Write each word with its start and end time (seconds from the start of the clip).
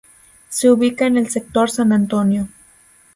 Se 0.49 0.71
ubica 0.71 1.05
en 1.05 1.15
el 1.15 1.29
sector 1.29 1.69
San 1.69 1.93
Antonio. 1.93 2.47